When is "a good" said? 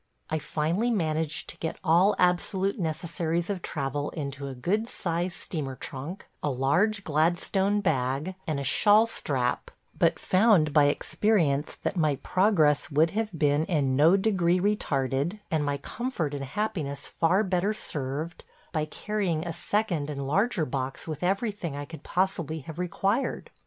4.47-4.89